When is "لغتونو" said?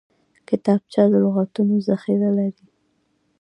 1.25-1.75